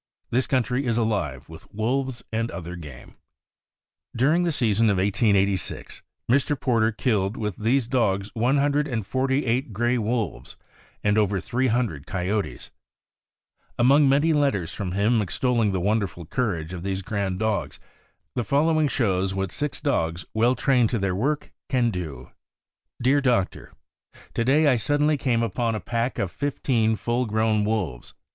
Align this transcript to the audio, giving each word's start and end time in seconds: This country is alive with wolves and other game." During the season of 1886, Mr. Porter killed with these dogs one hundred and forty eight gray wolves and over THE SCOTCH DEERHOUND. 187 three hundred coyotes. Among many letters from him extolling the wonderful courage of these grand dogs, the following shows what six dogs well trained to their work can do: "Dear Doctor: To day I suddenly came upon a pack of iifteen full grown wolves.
This 0.31 0.47
country 0.47 0.87
is 0.87 0.97
alive 0.97 1.47
with 1.47 1.71
wolves 1.71 2.23
and 2.31 2.49
other 2.49 2.75
game." 2.75 3.17
During 4.15 4.41
the 4.41 4.51
season 4.51 4.89
of 4.89 4.97
1886, 4.97 6.01
Mr. 6.27 6.59
Porter 6.59 6.91
killed 6.91 7.37
with 7.37 7.55
these 7.55 7.85
dogs 7.85 8.31
one 8.33 8.57
hundred 8.57 8.87
and 8.87 9.05
forty 9.05 9.45
eight 9.45 9.73
gray 9.73 9.99
wolves 9.99 10.57
and 11.03 11.19
over 11.19 11.37
THE 11.37 11.41
SCOTCH 11.43 11.51
DEERHOUND. 11.51 12.07
187 12.07 12.07
three 12.07 12.27
hundred 12.31 12.41
coyotes. 12.47 12.71
Among 13.77 14.09
many 14.09 14.33
letters 14.33 14.73
from 14.73 14.93
him 14.93 15.21
extolling 15.21 15.71
the 15.71 15.79
wonderful 15.79 16.25
courage 16.25 16.73
of 16.73 16.81
these 16.81 17.03
grand 17.03 17.37
dogs, 17.37 17.79
the 18.33 18.43
following 18.43 18.87
shows 18.87 19.35
what 19.35 19.51
six 19.51 19.79
dogs 19.79 20.25
well 20.33 20.55
trained 20.55 20.89
to 20.89 20.97
their 20.97 21.15
work 21.15 21.51
can 21.69 21.91
do: 21.91 22.31
"Dear 22.99 23.21
Doctor: 23.21 23.71
To 24.33 24.43
day 24.43 24.65
I 24.65 24.77
suddenly 24.77 25.17
came 25.17 25.43
upon 25.43 25.75
a 25.75 25.79
pack 25.79 26.17
of 26.17 26.35
iifteen 26.35 26.97
full 26.97 27.27
grown 27.27 27.63
wolves. 27.63 28.15